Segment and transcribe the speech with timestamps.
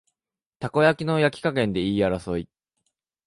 [0.57, 2.49] たこ焼きの焼き加減で言い争い